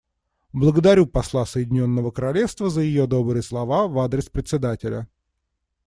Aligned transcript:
Благодарю 0.51 1.05
посла 1.05 1.45
Соединенного 1.45 2.09
Королевства 2.09 2.71
за 2.71 2.81
ее 2.81 3.05
добрые 3.05 3.43
слова 3.43 3.87
в 3.87 3.99
адрес 3.99 4.29
Председателя. 4.29 5.07